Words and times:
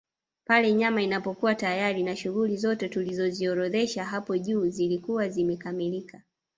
Pale 0.45 0.71
nyama 0.73 1.01
inapokuwa 1.01 1.55
tayari 1.55 2.03
na 2.03 2.15
shughuli 2.15 2.57
zote 2.57 2.89
tulizoziorodhesha 2.89 4.03
hapo 4.05 4.37
juu 4.37 4.67
zikiwa 4.69 5.29
zimekamilika 5.29 6.21